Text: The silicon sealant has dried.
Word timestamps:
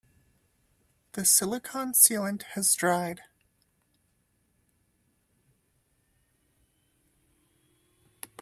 The 1.11 1.23
silicon 1.25 1.91
sealant 1.91 2.41
has 2.55 2.73
dried. 2.73 3.21